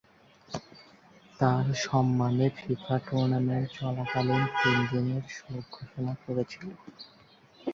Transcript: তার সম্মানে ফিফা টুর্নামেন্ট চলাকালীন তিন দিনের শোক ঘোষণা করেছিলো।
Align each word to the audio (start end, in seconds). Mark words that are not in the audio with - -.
তার 1.39 1.65
সম্মানে 1.83 2.47
ফিফা 2.57 2.95
টুর্নামেন্ট 3.05 3.67
চলাকালীন 3.77 4.43
তিন 4.57 4.77
দিনের 4.91 5.23
শোক 5.37 5.63
ঘোষণা 5.75 6.13
করেছিলো। 6.25 6.73